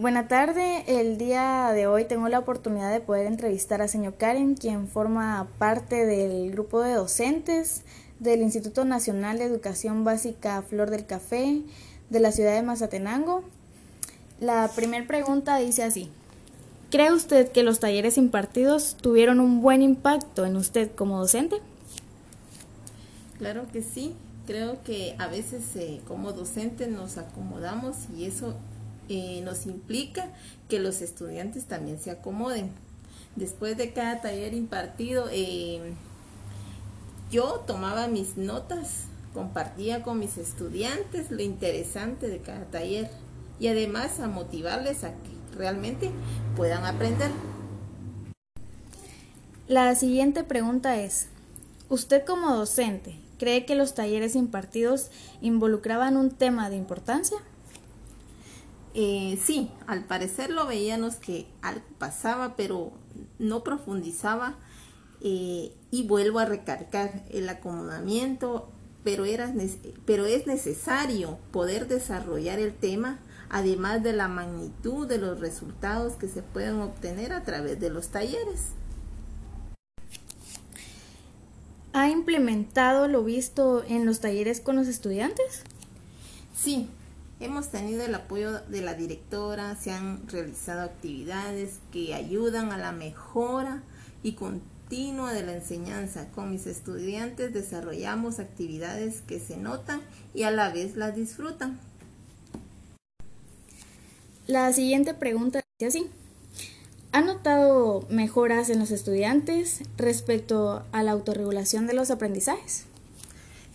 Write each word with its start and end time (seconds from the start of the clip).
Buena 0.00 0.28
tarde, 0.28 0.82
el 0.86 1.18
día 1.18 1.72
de 1.74 1.86
hoy 1.86 2.06
tengo 2.06 2.26
la 2.30 2.38
oportunidad 2.38 2.90
de 2.90 3.00
poder 3.00 3.26
entrevistar 3.26 3.82
a 3.82 3.86
señor 3.86 4.14
Karen, 4.14 4.54
quien 4.54 4.88
forma 4.88 5.46
parte 5.58 6.06
del 6.06 6.50
grupo 6.52 6.80
de 6.80 6.94
docentes 6.94 7.82
del 8.18 8.40
Instituto 8.40 8.86
Nacional 8.86 9.36
de 9.36 9.44
Educación 9.44 10.02
Básica 10.02 10.62
Flor 10.62 10.88
del 10.88 11.04
Café 11.04 11.60
de 12.08 12.18
la 12.18 12.32
ciudad 12.32 12.54
de 12.54 12.62
Mazatenango. 12.62 13.44
La 14.40 14.70
primera 14.74 15.06
pregunta 15.06 15.58
dice 15.58 15.82
así, 15.82 16.08
¿cree 16.90 17.12
usted 17.12 17.52
que 17.52 17.62
los 17.62 17.78
talleres 17.78 18.16
impartidos 18.16 18.96
tuvieron 18.98 19.38
un 19.38 19.60
buen 19.60 19.82
impacto 19.82 20.46
en 20.46 20.56
usted 20.56 20.90
como 20.94 21.18
docente? 21.18 21.56
Claro 23.36 23.66
que 23.70 23.82
sí, 23.82 24.14
creo 24.46 24.82
que 24.82 25.14
a 25.18 25.26
veces 25.26 25.76
eh, 25.76 26.00
como 26.08 26.32
docentes 26.32 26.88
nos 26.88 27.18
acomodamos 27.18 27.96
y 28.16 28.24
eso 28.24 28.54
eh, 29.10 29.40
nos 29.42 29.66
implica 29.66 30.28
que 30.68 30.78
los 30.78 31.02
estudiantes 31.02 31.64
también 31.64 31.98
se 31.98 32.12
acomoden. 32.12 32.70
Después 33.34 33.76
de 33.76 33.92
cada 33.92 34.20
taller 34.20 34.54
impartido, 34.54 35.26
eh, 35.32 35.94
yo 37.28 37.64
tomaba 37.66 38.06
mis 38.06 38.36
notas, 38.36 39.06
compartía 39.34 40.04
con 40.04 40.20
mis 40.20 40.38
estudiantes 40.38 41.32
lo 41.32 41.42
interesante 41.42 42.28
de 42.28 42.38
cada 42.38 42.66
taller 42.66 43.10
y 43.58 43.66
además 43.66 44.20
a 44.20 44.28
motivarles 44.28 45.02
a 45.02 45.10
que 45.10 45.56
realmente 45.58 46.12
puedan 46.54 46.84
aprender. 46.84 47.32
La 49.66 49.92
siguiente 49.96 50.44
pregunta 50.44 51.00
es, 51.00 51.26
¿usted 51.88 52.24
como 52.24 52.54
docente 52.54 53.16
cree 53.40 53.66
que 53.66 53.74
los 53.74 53.94
talleres 53.94 54.36
impartidos 54.36 55.10
involucraban 55.40 56.16
un 56.16 56.30
tema 56.30 56.70
de 56.70 56.76
importancia? 56.76 57.38
Eh, 58.94 59.38
sí, 59.44 59.70
al 59.86 60.04
parecer 60.04 60.50
lo 60.50 60.66
veíamos 60.66 61.16
que 61.16 61.46
algo 61.62 61.84
pasaba, 61.98 62.56
pero 62.56 62.92
no 63.38 63.62
profundizaba. 63.62 64.56
Eh, 65.22 65.72
y 65.90 66.06
vuelvo 66.06 66.38
a 66.38 66.46
recargar 66.46 67.24
el 67.30 67.48
acomodamiento, 67.48 68.70
pero, 69.04 69.24
era, 69.24 69.52
pero 70.06 70.24
es 70.24 70.46
necesario 70.46 71.38
poder 71.52 71.88
desarrollar 71.88 72.58
el 72.58 72.74
tema, 72.74 73.18
además 73.50 74.02
de 74.02 74.14
la 74.14 74.28
magnitud 74.28 75.06
de 75.06 75.18
los 75.18 75.40
resultados 75.40 76.14
que 76.14 76.28
se 76.28 76.42
pueden 76.42 76.80
obtener 76.80 77.32
a 77.32 77.42
través 77.42 77.78
de 77.80 77.90
los 77.90 78.08
talleres. 78.08 78.68
¿Ha 81.92 82.08
implementado 82.08 83.08
lo 83.08 83.24
visto 83.24 83.84
en 83.88 84.06
los 84.06 84.20
talleres 84.20 84.60
con 84.60 84.76
los 84.76 84.86
estudiantes? 84.86 85.64
Sí, 86.56 86.88
Hemos 87.40 87.70
tenido 87.70 88.04
el 88.04 88.14
apoyo 88.14 88.60
de 88.60 88.82
la 88.82 88.92
directora, 88.92 89.74
se 89.74 89.90
han 89.90 90.28
realizado 90.28 90.82
actividades 90.82 91.78
que 91.90 92.12
ayudan 92.12 92.70
a 92.70 92.76
la 92.76 92.92
mejora 92.92 93.82
y 94.22 94.32
continua 94.32 95.32
de 95.32 95.42
la 95.42 95.54
enseñanza. 95.54 96.28
Con 96.34 96.50
mis 96.50 96.66
estudiantes 96.66 97.54
desarrollamos 97.54 98.40
actividades 98.40 99.22
que 99.22 99.40
se 99.40 99.56
notan 99.56 100.02
y 100.34 100.42
a 100.42 100.50
la 100.50 100.70
vez 100.70 100.96
las 100.96 101.16
disfrutan. 101.16 101.80
La 104.46 104.70
siguiente 104.74 105.14
pregunta 105.14 105.62
es 105.78 105.88
así. 105.88 106.10
¿Ha 107.12 107.22
notado 107.22 108.06
mejoras 108.10 108.68
en 108.68 108.80
los 108.80 108.90
estudiantes 108.90 109.80
respecto 109.96 110.84
a 110.92 111.02
la 111.02 111.12
autorregulación 111.12 111.86
de 111.86 111.94
los 111.94 112.10
aprendizajes? 112.10 112.84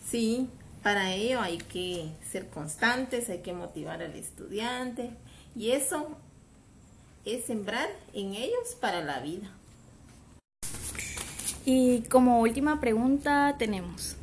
Sí, 0.08 0.50
para 0.86 1.16
ello 1.16 1.42
hay 1.42 1.58
que 1.58 2.12
ser 2.32 2.48
constantes, 2.48 3.28
hay 3.32 3.40
que 3.40 3.54
motivar 3.54 4.04
al 4.04 4.14
estudiante 4.14 5.10
y 5.56 5.72
eso 5.72 6.10
es 7.26 7.46
sembrar 7.46 7.90
en 8.14 8.36
ellos 8.36 8.78
para 8.80 9.04
la 9.04 9.20
vida. 9.20 9.50
Y 11.66 12.02
como 12.02 12.40
última 12.40 12.80
pregunta 12.82 13.56
tenemos, 13.58 14.16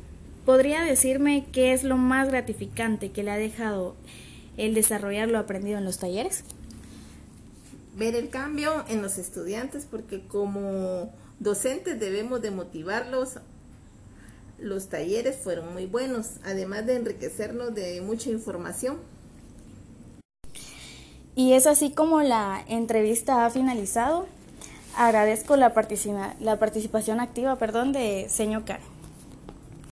¿podría 0.45 0.83
decirme 0.83 1.45
qué 1.51 1.73
es 1.73 1.83
lo 1.83 1.97
más 1.97 2.29
gratificante 2.29 3.11
que 3.11 3.23
le 3.23 3.31
ha 3.31 3.37
dejado 3.37 3.97
el 4.55 4.73
desarrollar 4.73 5.27
lo 5.27 5.39
aprendido 5.39 5.77
en 5.79 5.83
los 5.83 5.99
talleres? 5.99 6.45
Ver 7.97 8.15
el 8.15 8.29
cambio 8.29 8.85
en 8.87 9.01
los 9.01 9.17
estudiantes 9.17 9.85
porque 9.85 10.21
como 10.25 11.13
docentes 11.39 11.99
debemos 11.99 12.41
de 12.41 12.51
motivarlos 12.51 13.39
los 14.63 14.87
talleres 14.87 15.35
fueron 15.35 15.73
muy 15.73 15.85
buenos, 15.85 16.37
además 16.43 16.85
de 16.85 16.95
enriquecernos 16.95 17.75
de 17.75 18.01
mucha 18.01 18.29
información. 18.29 18.97
Y 21.35 21.53
es 21.53 21.67
así 21.67 21.91
como 21.91 22.21
la 22.21 22.63
entrevista 22.67 23.45
ha 23.45 23.49
finalizado. 23.49 24.27
Agradezco 24.95 25.55
la, 25.57 25.73
la 26.39 26.59
participación 26.59 27.19
activa 27.19 27.57
perdón, 27.57 27.91
de 27.91 28.27
señor 28.29 28.63
Karen. 28.65 28.92